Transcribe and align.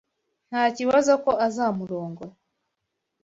Ntakibazo 0.49 1.11
ko 1.23 1.31
azamurongora. 1.47 2.33